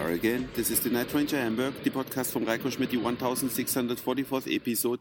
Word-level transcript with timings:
are 0.00 0.12
again. 0.12 0.48
This 0.54 0.70
is 0.70 0.80
the 0.80 0.90
Night 0.90 1.12
Ranger 1.12 1.38
Hamburg, 1.38 1.74
the 1.82 1.90
podcast 1.90 2.30
from 2.30 2.46
Reiko 2.46 2.70
Schmidt, 2.70 2.90
the 2.90 2.98
1644th 2.98 4.54
episode. 4.54 5.00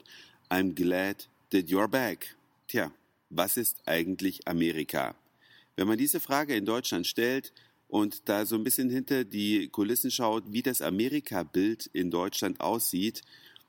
I'm 0.50 0.74
glad 0.74 1.26
that 1.52 1.70
you're 1.70 1.88
back. 1.88 2.36
Tja, 2.68 2.92
was 3.30 3.58
ist 3.58 3.82
eigentlich 3.86 4.48
Amerika? 4.48 5.14
Wenn 5.76 5.88
man 5.88 5.98
diese 5.98 6.20
Frage 6.20 6.56
in 6.56 6.66
Deutschland 6.66 7.06
stellt 7.06 7.54
und 7.88 8.28
da 8.28 8.46
so 8.46 8.56
ein 8.56 8.64
bisschen 8.64 8.90
hinter 8.90 9.24
die 9.24 9.68
Kulissen 9.68 10.10
schaut, 10.10 10.52
wie 10.52 10.64
das 10.64 10.82
Amerika-Bild 10.82 11.90
in 11.94 12.10
Deutschland 12.10 12.60
aussieht, 12.60 13.22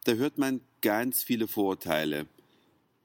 da 0.05 0.12
hört 0.12 0.38
man 0.38 0.60
ganz 0.80 1.23
viele 1.23 1.47
Vorurteile. 1.47 2.27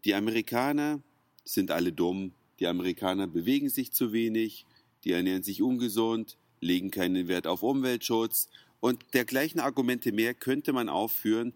Die 0.05 0.15
Amerikaner 0.15 1.01
sind 1.43 1.71
alle 1.71 1.91
dumm, 1.91 2.31
die 2.59 2.67
Amerikaner 2.67 3.27
bewegen 3.27 3.69
sich 3.69 3.91
zu 3.91 4.13
wenig, 4.13 4.65
die 5.03 5.11
ernähren 5.11 5.43
sich 5.43 5.61
ungesund, 5.61 6.37
legen 6.63 6.91
keinen 6.91 7.27
Wert 7.27 7.47
auf 7.47 7.63
Umweltschutz 7.63 8.49
und 8.79 9.03
dergleichen 9.13 9.59
Argumente 9.59 10.11
mehr 10.11 10.33
könnte 10.33 10.73
man 10.73 10.89
aufführen, 10.89 11.53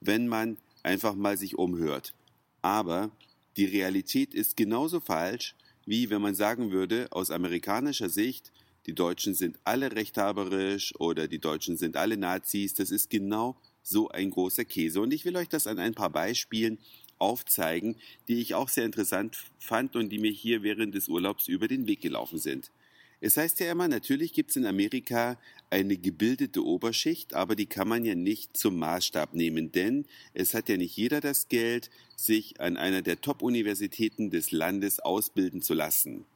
wenn 0.00 0.28
man 0.28 0.56
einfach 0.82 1.14
mal 1.14 1.36
sich 1.36 1.56
umhört. 1.56 2.14
Aber 2.62 3.10
die 3.56 3.66
Realität 3.66 4.34
ist 4.34 4.56
genauso 4.56 5.00
falsch, 5.00 5.54
wie 5.86 6.10
wenn 6.10 6.22
man 6.22 6.34
sagen 6.34 6.70
würde, 6.70 7.08
aus 7.10 7.30
amerikanischer 7.30 8.08
Sicht, 8.08 8.52
die 8.86 8.94
Deutschen 8.94 9.34
sind 9.34 9.58
alle 9.64 9.92
rechthaberisch 9.92 10.94
oder 10.98 11.28
die 11.28 11.38
Deutschen 11.38 11.76
sind 11.76 11.96
alle 11.96 12.16
Nazis. 12.16 12.74
Das 12.74 12.90
ist 12.90 13.08
genau 13.08 13.56
so 13.82 14.08
ein 14.08 14.30
großer 14.30 14.64
Käse. 14.64 15.00
Und 15.00 15.12
ich 15.12 15.24
will 15.24 15.36
euch 15.36 15.48
das 15.48 15.66
an 15.66 15.78
ein 15.78 15.94
paar 15.94 16.10
Beispielen 16.10 16.78
aufzeigen, 17.18 17.96
die 18.28 18.40
ich 18.40 18.54
auch 18.54 18.68
sehr 18.68 18.84
interessant 18.84 19.38
fand 19.58 19.96
und 19.96 20.10
die 20.10 20.18
mir 20.18 20.32
hier 20.32 20.62
während 20.62 20.94
des 20.94 21.08
Urlaubs 21.08 21.48
über 21.48 21.68
den 21.68 21.86
Weg 21.86 22.00
gelaufen 22.00 22.38
sind. 22.38 22.70
Es 23.26 23.38
heißt 23.38 23.58
ja 23.60 23.72
immer, 23.72 23.88
natürlich 23.88 24.34
gibt 24.34 24.50
es 24.50 24.56
in 24.56 24.66
Amerika 24.66 25.38
eine 25.70 25.96
gebildete 25.96 26.62
Oberschicht, 26.62 27.32
aber 27.32 27.56
die 27.56 27.64
kann 27.64 27.88
man 27.88 28.04
ja 28.04 28.14
nicht 28.14 28.54
zum 28.54 28.78
Maßstab 28.78 29.32
nehmen, 29.32 29.72
denn 29.72 30.04
es 30.34 30.52
hat 30.52 30.68
ja 30.68 30.76
nicht 30.76 30.94
jeder 30.94 31.22
das 31.22 31.48
Geld, 31.48 31.88
sich 32.16 32.60
an 32.60 32.76
einer 32.76 33.00
der 33.00 33.22
Top-Universitäten 33.22 34.28
des 34.28 34.50
Landes 34.50 35.00
ausbilden 35.00 35.62
zu 35.62 35.72
lassen. 35.72 36.26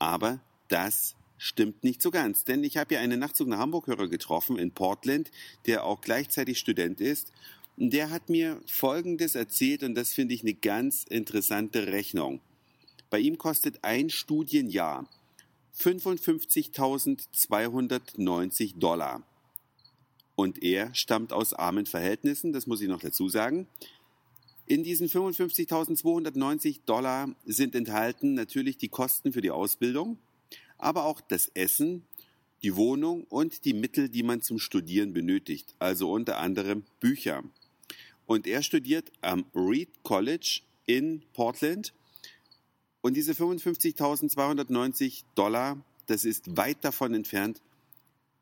Aber 0.00 0.40
das 0.66 1.14
stimmt 1.38 1.84
nicht 1.84 2.02
so 2.02 2.10
ganz, 2.10 2.42
denn 2.42 2.64
ich 2.64 2.76
habe 2.76 2.94
ja 2.94 3.00
einen 3.00 3.20
Nachtzug 3.20 3.46
nach 3.46 3.58
Hamburg-Hörer 3.58 4.08
getroffen 4.08 4.58
in 4.58 4.72
Portland, 4.72 5.30
der 5.66 5.84
auch 5.84 6.00
gleichzeitig 6.00 6.58
Student 6.58 7.00
ist. 7.00 7.32
Und 7.76 7.92
der 7.92 8.10
hat 8.10 8.30
mir 8.30 8.60
Folgendes 8.66 9.36
erzählt 9.36 9.84
und 9.84 9.94
das 9.94 10.12
finde 10.12 10.34
ich 10.34 10.42
eine 10.42 10.54
ganz 10.54 11.04
interessante 11.04 11.86
Rechnung. 11.86 12.40
Bei 13.10 13.20
ihm 13.20 13.38
kostet 13.38 13.84
ein 13.84 14.10
Studienjahr 14.10 15.06
55.290 15.78 18.78
Dollar. 18.78 19.22
Und 20.34 20.62
er 20.62 20.94
stammt 20.94 21.32
aus 21.32 21.54
armen 21.54 21.86
Verhältnissen, 21.86 22.52
das 22.52 22.66
muss 22.66 22.80
ich 22.80 22.88
noch 22.88 23.00
dazu 23.00 23.28
sagen. 23.28 23.68
In 24.66 24.84
diesen 24.84 25.08
55.290 25.08 26.80
Dollar 26.86 27.28
sind 27.44 27.74
enthalten 27.74 28.34
natürlich 28.34 28.78
die 28.78 28.88
Kosten 28.88 29.32
für 29.32 29.40
die 29.40 29.52
Ausbildung, 29.52 30.18
aber 30.76 31.04
auch 31.04 31.20
das 31.20 31.52
Essen, 31.54 32.02
die 32.62 32.74
Wohnung 32.74 33.22
und 33.24 33.64
die 33.64 33.74
Mittel, 33.74 34.08
die 34.08 34.24
man 34.24 34.42
zum 34.42 34.58
Studieren 34.58 35.12
benötigt, 35.12 35.74
also 35.78 36.10
unter 36.10 36.38
anderem 36.38 36.84
Bücher. 37.00 37.44
Und 38.26 38.46
er 38.46 38.62
studiert 38.62 39.12
am 39.20 39.44
Reed 39.54 40.02
College 40.02 40.62
in 40.86 41.22
Portland 41.32 41.92
und 43.00 43.14
diese 43.14 43.32
55.290 43.32 45.24
Dollar, 45.34 45.84
das 46.06 46.24
ist 46.24 46.56
weit 46.56 46.84
davon 46.84 47.14
entfernt, 47.14 47.62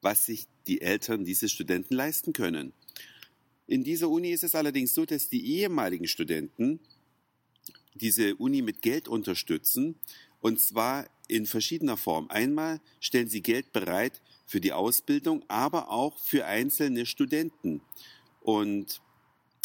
was 0.01 0.27
sich 0.27 0.47
die 0.67 0.81
Eltern 0.81 1.25
dieses 1.25 1.51
Studenten 1.53 1.95
leisten 1.95 2.33
können. 2.33 2.73
In 3.67 3.85
dieser 3.85 4.11
Uni 4.11 4.31
ist 4.31 4.45
es 4.45 4.55
allerdings 4.55 4.95
so, 4.95 5.07
dass 5.07 5.29
die 5.29 5.59
ehemaligen 5.59 6.07
Studenten 6.07 6.81
diese 7.95 8.37
Uni 8.37 8.63
mit 8.63 8.83
Geld 8.83 9.09
unterstützen 9.09 9.97
und 10.41 10.61
zwar 10.61 11.09
in 11.27 11.47
verschiedener 11.47 11.97
Form. 11.97 12.29
Einmal 12.29 12.81
stellen 13.01 13.29
sie 13.29 13.41
Geld 13.41 13.73
bereit 13.73 14.21
für 14.45 14.61
die 14.61 14.73
Ausbildung, 14.73 15.43
aber 15.49 15.91
auch 15.91 16.19
für 16.19 16.45
einzelne 16.45 17.07
Studenten. 17.07 17.81
Und 18.43 19.01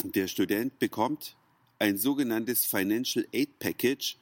der 0.03 0.27
Student 0.27 0.79
bekommt 0.79 1.35
ein 1.79 1.97
sogenanntes 1.97 2.65
Financial 2.65 3.27
Aid 3.33 3.59
Package 3.59 4.17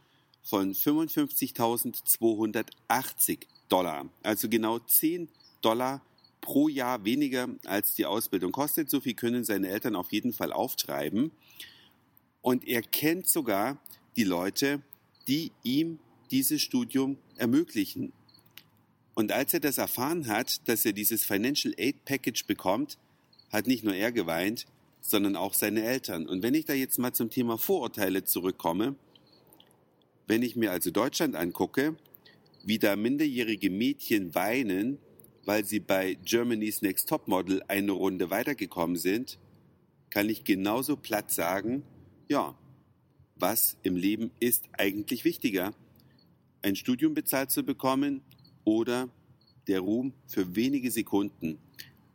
von 0.47 0.73
55.280 0.73 3.39
Dollar. 3.67 4.09
Also 4.23 4.47
genau 4.47 4.79
10 4.79 5.27
Dollar 5.61 6.01
pro 6.39 6.69
Jahr 6.69 7.03
weniger 7.03 7.49
als 7.65 7.95
die 7.95 8.05
Ausbildung 8.05 8.53
kostet. 8.53 8.89
So 8.89 9.01
viel 9.01 9.15
können 9.15 9.43
seine 9.43 9.67
Eltern 9.67 9.97
auf 9.97 10.13
jeden 10.13 10.31
Fall 10.31 10.53
auftreiben. 10.53 11.31
Und 12.41 12.65
er 12.65 12.81
kennt 12.81 13.27
sogar 13.27 13.77
die 14.15 14.23
Leute, 14.23 14.81
die 15.27 15.51
ihm 15.63 15.99
dieses 16.31 16.61
Studium 16.61 17.17
ermöglichen. 17.35 18.13
Und 19.15 19.33
als 19.33 19.53
er 19.53 19.59
das 19.59 19.77
erfahren 19.77 20.27
hat, 20.27 20.65
dass 20.69 20.85
er 20.85 20.93
dieses 20.93 21.25
Financial 21.25 21.73
Aid 21.77 22.05
Package 22.05 22.45
bekommt, 22.45 22.97
hat 23.51 23.67
nicht 23.67 23.83
nur 23.83 23.95
er 23.95 24.13
geweint, 24.13 24.65
sondern 25.01 25.35
auch 25.35 25.53
seine 25.53 25.83
Eltern. 25.83 26.25
Und 26.27 26.41
wenn 26.43 26.53
ich 26.53 26.63
da 26.65 26.73
jetzt 26.73 26.99
mal 26.99 27.13
zum 27.13 27.29
Thema 27.29 27.57
Vorurteile 27.57 28.23
zurückkomme, 28.23 28.95
wenn 30.27 30.43
ich 30.43 30.55
mir 30.55 30.71
also 30.71 30.91
Deutschland 30.91 31.35
angucke, 31.35 31.95
wie 32.63 32.79
da 32.79 32.95
minderjährige 32.95 33.69
Mädchen 33.69 34.35
weinen, 34.35 34.99
weil 35.45 35.63
sie 35.63 35.79
bei 35.79 36.17
Germany's 36.25 36.81
Next 36.81 37.07
Top 37.07 37.27
Model 37.27 37.63
eine 37.69 37.93
Runde 37.93 38.29
weitergekommen 38.29 38.97
sind, 38.97 39.39
kann 40.09 40.29
ich 40.29 40.43
genauso 40.43 40.97
platt 40.97 41.31
sagen, 41.31 41.83
ja, 42.27 42.57
was 43.35 43.77
im 43.83 43.95
Leben 43.95 44.31
ist 44.39 44.65
eigentlich 44.73 45.23
wichtiger? 45.23 45.73
Ein 46.61 46.75
Studium 46.75 47.13
bezahlt 47.13 47.51
zu 47.51 47.63
bekommen 47.63 48.21
oder 48.65 49.09
der 49.67 49.79
Ruhm 49.79 50.13
für 50.25 50.55
wenige 50.55 50.91
Sekunden. 50.91 51.59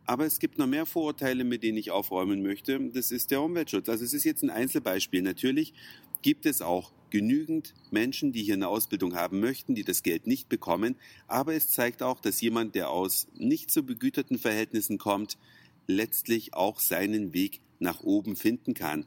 Aber 0.05 0.25
es 0.25 0.39
gibt 0.39 0.57
noch 0.57 0.67
mehr 0.67 0.85
Vorurteile, 0.85 1.43
mit 1.43 1.63
denen 1.63 1.77
ich 1.77 1.91
aufräumen 1.91 2.43
möchte. 2.43 2.79
Das 2.89 3.11
ist 3.11 3.31
der 3.31 3.41
Umweltschutz. 3.41 3.87
Also 3.87 4.03
es 4.03 4.13
ist 4.13 4.25
jetzt 4.25 4.43
ein 4.43 4.49
Einzelbeispiel. 4.49 5.21
Natürlich 5.21 5.73
gibt 6.21 6.45
es 6.45 6.61
auch 6.61 6.91
genügend 7.13 7.75
Menschen, 7.91 8.31
die 8.31 8.41
hier 8.41 8.55
eine 8.55 8.67
Ausbildung 8.67 9.15
haben 9.15 9.39
möchten, 9.39 9.75
die 9.75 9.83
das 9.83 10.01
Geld 10.01 10.25
nicht 10.25 10.49
bekommen. 10.49 10.95
Aber 11.27 11.53
es 11.53 11.69
zeigt 11.69 12.01
auch, 12.01 12.19
dass 12.19 12.41
jemand, 12.41 12.73
der 12.73 12.89
aus 12.89 13.27
nicht 13.35 13.69
so 13.69 13.83
begüterten 13.83 14.39
Verhältnissen 14.39 14.97
kommt, 14.97 15.37
letztlich 15.85 16.55
auch 16.55 16.79
seinen 16.79 17.31
Weg 17.31 17.61
nach 17.77 18.01
oben 18.01 18.35
finden 18.35 18.73
kann. 18.73 19.05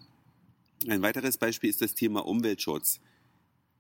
Ein 0.87 1.03
weiteres 1.03 1.37
Beispiel 1.37 1.69
ist 1.69 1.83
das 1.83 1.95
Thema 1.95 2.25
Umweltschutz. 2.25 3.01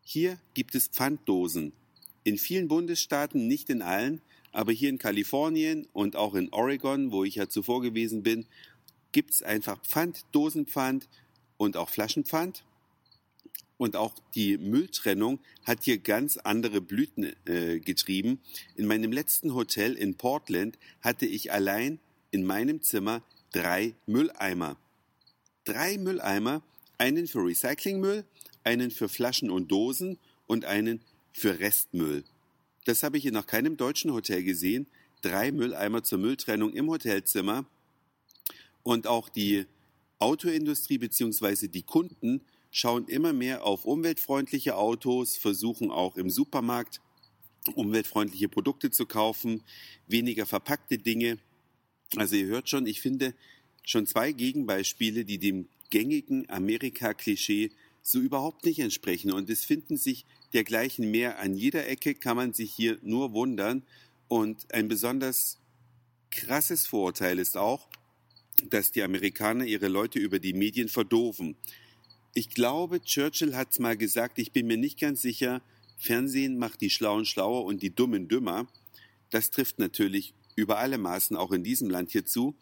Hier 0.03 0.41
gibt 0.55 0.75
es 0.75 0.89
Pfanddosen. 0.89 1.73
In 2.25 2.37
vielen 2.37 2.67
Bundesstaaten, 2.67 3.47
nicht 3.47 3.71
in 3.71 3.81
allen, 3.81 4.21
aber 4.51 4.73
hier 4.73 4.89
in 4.89 4.99
Kalifornien 4.99 5.87
und 5.93 6.17
auch 6.17 6.35
in 6.35 6.53
Oregon, 6.53 7.13
wo 7.13 7.23
ich 7.23 7.37
ja 7.37 7.49
zuvor 7.49 7.81
gewesen 7.81 8.25
bin, 8.25 8.45
gibt 9.13 9.35
es 9.35 9.45
einfach 9.45 9.81
Pfand, 9.83 10.25
Dosenpfand 10.33 11.09
und 11.59 11.77
auch 11.77 11.91
Flaschenpfand. 11.91 12.65
Und 13.79 13.95
auch 13.95 14.15
die 14.35 14.57
Mülltrennung 14.57 15.39
hat 15.65 15.85
hier 15.85 15.99
ganz 15.99 16.39
andere 16.39 16.81
Blüten 16.81 17.35
äh, 17.47 17.79
getrieben. 17.79 18.41
In 18.75 18.87
meinem 18.87 19.13
letzten 19.13 19.55
Hotel 19.55 19.95
in 19.95 20.15
Portland 20.17 20.79
hatte 21.03 21.27
ich 21.27 21.53
allein 21.53 21.99
in 22.31 22.45
meinem 22.45 22.83
Zimmer 22.83 23.23
drei 23.53 23.95
Mülleimer. 24.07 24.77
Drei 25.65 25.99
Mülleimer, 25.99 26.63
einen 26.99 27.27
für 27.27 27.45
Recyclingmüll, 27.45 28.25
einen 28.65 28.91
für 28.91 29.09
Flaschen 29.09 29.51
und 29.51 29.71
Dosen 29.71 30.19
und 30.47 30.65
einen 30.65 31.01
für 31.33 31.61
Restmüll. 31.61 32.25
Das 32.85 33.03
habe 33.03 33.19
ich 33.19 33.27
in 33.27 33.35
noch 33.35 33.47
keinem 33.47 33.77
deutschen 33.77 34.13
Hotel 34.13 34.43
gesehen. 34.43 34.87
Drei 35.21 35.53
Mülleimer 35.53 36.03
zur 36.03 36.19
Mülltrennung 36.19 36.73
im 36.73 36.89
Hotelzimmer. 36.89 37.67
Und 38.83 39.07
auch 39.07 39.29
die 39.29 39.67
Autoindustrie 40.19 40.99
bzw. 40.99 41.69
die 41.69 41.83
Kunden 41.83 42.43
schauen 42.77 43.09
immer 43.09 43.33
mehr 43.33 43.65
auf 43.65 43.87
umweltfreundliche 43.87 44.77
Autos, 44.77 45.39
versuchen 45.39 45.91
auch 45.91 46.19
im 46.19 46.29
Supermarkt 46.29 47.01
umweltfreundliche 47.75 48.51
Produkte 48.51 48.91
zu 48.91 49.07
kaufen, 49.07 49.63
weniger 50.07 50.45
verpackte 50.45 50.99
Dinge. 50.99 51.39
Also 52.17 52.37
ihr 52.37 52.49
hört 52.49 52.69
schon, 52.69 52.87
ich 52.87 53.01
finde 53.01 53.35
schon 53.83 54.07
zwei 54.07 54.31
Gegenbeispiele, 54.33 55.25
die 55.25 55.39
dem 55.39 55.69
gängigen 55.89 56.51
Amerika-Klischee 56.51 57.71
so 58.03 58.21
überhaupt 58.21 58.67
nicht 58.67 58.79
entsprechen. 58.81 59.33
Und 59.33 59.49
es 59.49 59.65
finden 59.65 59.97
sich 59.97 60.27
dergleichen 60.53 61.11
mehr. 61.11 61.39
An 61.39 61.55
jeder 61.55 61.89
Ecke 61.89 62.15
kann 62.15 62.37
man 62.37 62.53
sich 62.53 62.75
hier 62.75 62.99
nur 63.01 63.33
wundern. 63.33 63.85
Und 64.29 64.75
ein 64.75 64.89
besonders 64.89 65.59
krasses 66.31 66.87
Vorurteil 66.87 67.39
ist 67.39 67.57
auch, 67.57 67.89
dass 68.69 68.93
die 68.93 69.03
Amerikaner 69.03 69.65
ihre 69.65 69.89
Leute 69.89 70.19
über 70.19 70.41
die 70.41 70.53
Medien 70.53 70.91
verdoven. 70.91 71.57
Ich 72.39 72.51
glaube, 72.51 73.01
Churchill 73.01 73.57
hat 73.57 73.71
es 73.71 73.79
mal 73.79 73.97
gesagt, 73.97 74.39
ich 74.39 74.53
bin 74.53 74.67
mir 74.67 74.77
nicht 74.77 75.01
ganz 75.01 75.23
sicher, 75.23 75.63
Fernsehen 75.97 76.59
macht 76.59 76.83
die 76.83 76.91
Schlauen 76.91 77.25
schlauer 77.25 77.65
und 77.65 77.81
die 77.81 77.95
Dummen 77.95 78.29
dümmer. 78.29 78.67
Das 79.31 79.51
trifft 79.51 79.79
natürlich 79.79 80.35
über 80.55 80.77
alle 80.77 80.99
Maßen 80.99 81.35
auch 81.35 81.51
in 81.51 81.65
diesem 81.65 81.89
Land 81.89 82.11
hierzu. 82.11 82.55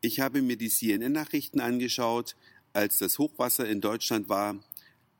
Ich 0.00 0.18
habe 0.18 0.42
mir 0.42 0.56
die 0.56 0.68
CNN-Nachrichten 0.68 1.60
angeschaut, 1.60 2.34
als 2.72 2.98
das 2.98 3.20
Hochwasser 3.20 3.68
in 3.68 3.80
Deutschland 3.80 4.28
war, 4.28 4.58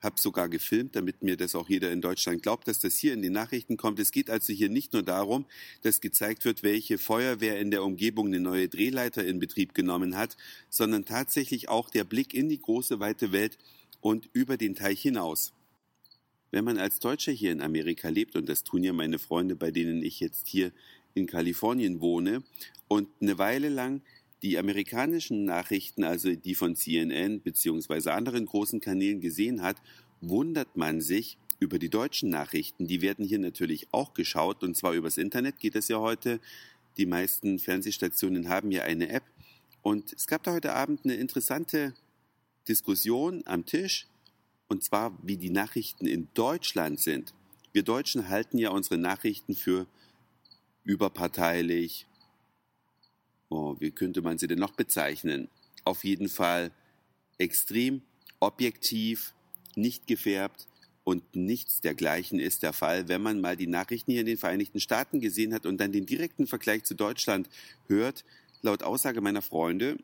habe 0.01 0.19
sogar 0.19 0.49
gefilmt, 0.49 0.97
damit 0.97 1.23
mir 1.23 1.37
das 1.37 1.55
auch 1.55 1.69
jeder 1.69 1.93
in 1.93 2.01
Deutschland 2.01 2.43
glaubt, 2.43 2.67
dass 2.67 2.81
das 2.81 2.97
hier 2.97 3.15
in 3.15 3.23
den 3.23 3.33
Nachrichten 3.33 3.77
kommt. 3.77 4.01
Es 4.01 4.11
geht 4.11 4.29
also 4.29 4.53
hier 4.53 4.71
nicht 4.71 4.93
nur 4.93 5.05
darum, 5.05 5.47
dass 5.83 6.01
gezeigt 6.01 6.45
wird, 6.45 6.65
welche 6.65 6.99
Feuerwehr 6.99 7.61
in 7.61 7.71
der 7.71 7.85
Umgebung 7.85 8.27
eine 8.27 8.41
neue 8.41 8.69
Drehleiter 8.69 9.25
in 9.25 9.39
Betrieb 9.39 9.73
genommen 9.73 10.17
hat, 10.17 10.37
sondern 10.69 11.05
tatsächlich 11.05 11.69
auch 11.69 11.91
der 11.91 12.03
Blick 12.03 12.35
in 12.35 12.49
die 12.49 12.61
große 12.61 12.99
weite 12.99 13.31
Welt 13.31 13.57
und 14.01 14.29
über 14.33 14.57
den 14.57 14.75
Teich 14.75 15.01
hinaus. 15.01 15.53
Wenn 16.51 16.65
man 16.65 16.79
als 16.79 16.99
Deutscher 16.99 17.33
hier 17.33 17.53
in 17.53 17.61
Amerika 17.61 18.09
lebt, 18.09 18.35
und 18.37 18.49
das 18.49 18.65
tun 18.65 18.83
ja 18.83 18.93
meine 18.93 19.19
Freunde, 19.19 19.55
bei 19.55 19.71
denen 19.71 20.03
ich 20.03 20.21
jetzt 20.21 20.49
hier 20.49 20.73
in 21.15 21.27
Kalifornien 21.27 22.01
wohne, 22.01 22.43
und 22.89 23.09
eine 23.21 23.39
Weile 23.39 23.69
lang 23.69 24.03
die 24.43 24.59
amerikanischen 24.59 25.45
Nachrichten, 25.45 26.03
also 26.03 26.35
die 26.35 26.55
von 26.55 26.75
CNN 26.75 27.41
bzw. 27.41 28.11
anderen 28.11 28.47
großen 28.47 28.81
Kanälen 28.81 29.21
gesehen 29.21 29.63
hat, 29.63 29.77
wundert 30.21 30.77
man 30.77 31.01
sich 31.01 31.39
über 31.61 31.79
die 31.79 31.91
deutschen 31.91 32.31
Nachrichten. 32.31 32.87
Die 32.87 33.03
werden 33.03 33.25
hier 33.25 33.39
natürlich 33.39 33.89
auch 33.93 34.15
geschaut 34.15 34.63
und 34.65 34.77
zwar 34.77 34.95
übers 34.95 35.19
Internet 35.19 35.59
geht 35.59 35.77
es 35.77 35.89
ja 35.89 35.99
heute. 35.99 36.41
Die 36.97 37.07
meisten 37.07 37.59
Fernsehstationen 37.59 38.49
haben 38.49 38.73
ja 38.73 38.83
eine 38.83 39.11
App 39.11 39.25
und 39.83 40.13
es 40.15 40.27
gab 40.27 40.43
da 40.43 40.53
heute 40.53 40.73
Abend 40.73 41.05
eine 41.05 41.15
interessante 41.15 41.95
Diskussion 42.69 43.43
am 43.47 43.67
Tisch 43.67 44.07
und 44.69 44.85
zwar 44.85 45.19
wie 45.23 45.37
die 45.37 45.51
Nachrichten 45.51 46.07
in 46.07 46.29
Deutschland 46.35 47.01
sind. 47.01 47.35
Wir 47.73 47.83
Deutschen 47.83 48.29
halten 48.29 48.59
ja 48.59 48.71
unsere 48.71 48.99
Nachrichten 48.99 49.55
für 49.55 49.87
überparteilich, 50.85 52.07
oh, 53.49 53.77
wie 53.79 53.91
könnte 53.91 54.23
man 54.23 54.39
sie 54.39 54.47
denn 54.47 54.59
noch 54.59 54.73
bezeichnen? 54.73 55.49
Auf 55.85 56.05
jeden 56.05 56.29
Fall 56.29 56.73
extrem 57.39 58.03
objektiv, 58.39 59.35
nicht 59.77 60.07
gefärbt 60.07 60.67
und 61.05 61.35
nichts 61.35 61.81
dergleichen 61.81 62.39
ist 62.39 62.63
der 62.63 62.73
Fall, 62.73 63.09
wenn 63.09 63.23
man 63.23 63.41
mal 63.41 63.57
die 63.57 63.67
Nachrichten 63.67 64.13
hier 64.13 64.21
in 64.21 64.27
den 64.27 64.39
Vereinigten 64.39 64.81
Staaten 64.81 65.21
gesehen 65.21 65.55
hat 65.55 65.67
und 65.67 65.79
dann 65.79 65.93
den 65.93 66.07
direkten 66.07 66.47
Vergleich 66.47 66.85
zu 66.85 66.95
Deutschland 66.95 67.49
hört. 67.89 68.25
Laut 68.63 68.83
Aussage 68.83 69.21
meiner 69.21 69.43
Freunde 69.43 69.97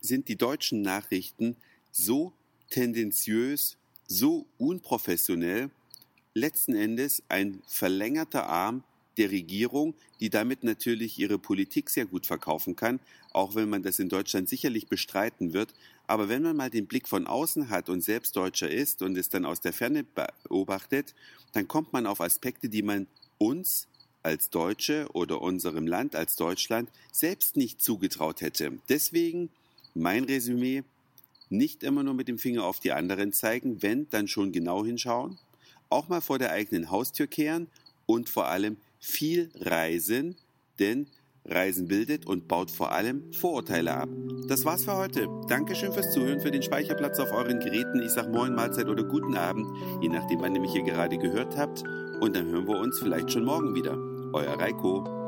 sind 0.00 0.28
die 0.28 0.36
deutschen 0.36 0.82
Nachrichten 0.82 1.56
so 1.94 2.32
tendenziös, 2.70 3.76
so 4.06 4.46
unprofessionell, 4.58 5.70
letzten 6.34 6.74
Endes 6.74 7.22
ein 7.28 7.62
verlängerter 7.66 8.46
Arm 8.48 8.82
der 9.16 9.30
Regierung, 9.30 9.94
die 10.18 10.28
damit 10.28 10.64
natürlich 10.64 11.20
ihre 11.20 11.38
Politik 11.38 11.88
sehr 11.88 12.04
gut 12.04 12.26
verkaufen 12.26 12.74
kann, 12.74 12.98
auch 13.32 13.54
wenn 13.54 13.70
man 13.70 13.84
das 13.84 14.00
in 14.00 14.08
Deutschland 14.08 14.48
sicherlich 14.48 14.88
bestreiten 14.88 15.52
wird. 15.52 15.72
Aber 16.08 16.28
wenn 16.28 16.42
man 16.42 16.56
mal 16.56 16.68
den 16.68 16.86
Blick 16.86 17.06
von 17.06 17.28
außen 17.28 17.70
hat 17.70 17.88
und 17.88 18.00
selbst 18.00 18.34
Deutscher 18.34 18.68
ist 18.68 19.02
und 19.02 19.16
es 19.16 19.28
dann 19.28 19.44
aus 19.44 19.60
der 19.60 19.72
Ferne 19.72 20.04
beobachtet, 20.04 21.14
dann 21.52 21.68
kommt 21.68 21.92
man 21.92 22.06
auf 22.06 22.20
Aspekte, 22.20 22.68
die 22.68 22.82
man 22.82 23.06
uns 23.38 23.86
als 24.24 24.50
Deutsche 24.50 25.06
oder 25.12 25.40
unserem 25.40 25.86
Land 25.86 26.16
als 26.16 26.34
Deutschland 26.34 26.90
selbst 27.12 27.56
nicht 27.56 27.80
zugetraut 27.80 28.40
hätte. 28.40 28.72
Deswegen 28.88 29.50
mein 29.94 30.24
Resümee, 30.24 30.82
nicht 31.48 31.82
immer 31.82 32.02
nur 32.02 32.14
mit 32.14 32.28
dem 32.28 32.38
Finger 32.38 32.64
auf 32.64 32.80
die 32.80 32.92
anderen 32.92 33.32
zeigen, 33.32 33.82
wenn, 33.82 34.08
dann 34.10 34.28
schon 34.28 34.52
genau 34.52 34.84
hinschauen, 34.84 35.38
auch 35.90 36.08
mal 36.08 36.20
vor 36.20 36.38
der 36.38 36.52
eigenen 36.52 36.90
Haustür 36.90 37.26
kehren 37.26 37.68
und 38.06 38.28
vor 38.28 38.48
allem 38.48 38.76
viel 38.98 39.50
reisen, 39.60 40.36
denn 40.78 41.06
Reisen 41.46 41.88
bildet 41.88 42.26
und 42.26 42.48
baut 42.48 42.70
vor 42.70 42.92
allem 42.92 43.32
Vorurteile 43.32 43.94
ab. 43.94 44.08
Das 44.48 44.64
war's 44.64 44.84
für 44.84 44.96
heute. 44.96 45.28
Dankeschön 45.48 45.92
fürs 45.92 46.10
Zuhören, 46.12 46.40
für 46.40 46.50
den 46.50 46.62
Speicherplatz 46.62 47.18
auf 47.18 47.32
euren 47.32 47.60
Geräten. 47.60 48.02
Ich 48.02 48.12
sag 48.12 48.32
Moin, 48.32 48.54
Mahlzeit 48.54 48.88
oder 48.88 49.04
guten 49.04 49.36
Abend, 49.36 49.66
je 50.00 50.08
nachdem, 50.08 50.40
wann 50.40 50.54
ihr 50.54 50.60
mich 50.62 50.72
hier 50.72 50.84
gerade 50.84 51.18
gehört 51.18 51.56
habt. 51.56 51.84
Und 52.20 52.34
dann 52.34 52.46
hören 52.46 52.66
wir 52.66 52.78
uns 52.78 52.98
vielleicht 52.98 53.30
schon 53.30 53.44
morgen 53.44 53.74
wieder. 53.74 53.98
Euer 54.32 54.58
Reiko. 54.58 55.23